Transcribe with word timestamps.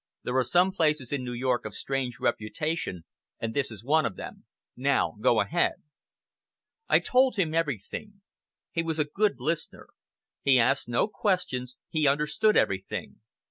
"There 0.23 0.35
are 0.37 0.43
some 0.43 0.71
places 0.71 1.11
in 1.13 1.23
New 1.23 1.31
York 1.31 1.63
of 1.63 1.75
strange 1.75 2.19
reputation, 2.19 3.05
and 3.39 3.53
this 3.53 3.69
is 3.69 3.83
one 3.83 4.03
of 4.03 4.15
them. 4.15 4.45
Now 4.75 5.13
go 5.21 5.39
ahead!" 5.39 5.73
I 6.89 6.97
told 6.97 7.35
him 7.35 7.53
everything. 7.53 8.23
He 8.71 8.81
was 8.81 8.97
a 8.97 9.05
good 9.05 9.35
listener. 9.37 9.89
He 10.41 10.57
asked 10.59 10.89
no 10.89 11.07
questions, 11.07 11.75
he 11.87 12.07
understood 12.07 12.57
everything. 12.57 13.17